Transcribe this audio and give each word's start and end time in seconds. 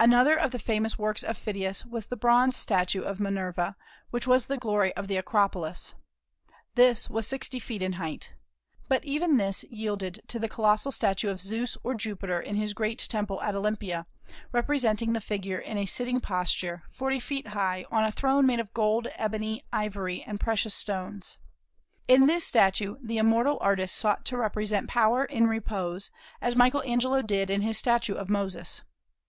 Another 0.00 0.36
of 0.36 0.50
the 0.50 0.58
famous 0.58 0.98
works 0.98 1.22
of 1.22 1.38
Phidias 1.38 1.86
was 1.86 2.06
the 2.06 2.16
bronze 2.16 2.56
statue 2.56 3.02
of 3.02 3.20
Minerva, 3.20 3.76
which 4.10 4.26
was 4.26 4.48
the 4.48 4.56
glory 4.56 4.92
of 4.96 5.06
the 5.06 5.16
Acropolis, 5.16 5.94
This 6.74 7.08
was 7.08 7.24
sixty 7.28 7.60
feet 7.60 7.80
in 7.80 7.92
height. 7.92 8.32
But 8.88 9.04
even 9.04 9.36
this 9.36 9.62
yielded 9.70 10.22
to 10.26 10.40
the 10.40 10.48
colossal 10.48 10.90
statue 10.90 11.28
of 11.28 11.40
Zeus 11.40 11.78
or 11.84 11.94
Jupiter 11.94 12.40
in 12.40 12.56
his 12.56 12.74
great 12.74 12.98
temple 13.08 13.40
at 13.42 13.54
Olympia, 13.54 14.06
representing 14.50 15.12
the 15.12 15.20
figure 15.20 15.58
in 15.60 15.78
a 15.78 15.86
sitting 15.86 16.18
posture, 16.20 16.82
forty 16.88 17.20
feet 17.20 17.46
high, 17.46 17.86
on 17.92 18.02
a 18.02 18.10
throne 18.10 18.46
made 18.46 18.58
of 18.58 18.74
gold, 18.74 19.06
ebony, 19.14 19.62
ivory, 19.72 20.20
and 20.24 20.40
precious 20.40 20.74
stones. 20.74 21.38
In 22.08 22.26
this 22.26 22.44
statue 22.44 22.96
the 23.00 23.18
immortal 23.18 23.56
artist 23.60 23.94
sought 23.94 24.24
to 24.24 24.36
represent 24.36 24.88
power 24.88 25.24
in 25.24 25.46
repose, 25.46 26.10
as 26.40 26.56
Michael 26.56 26.82
Angelo 26.82 27.22
did 27.22 27.50
in 27.50 27.60
his 27.60 27.78
statue 27.78 28.14
of 28.14 28.28
Moses. 28.28 28.82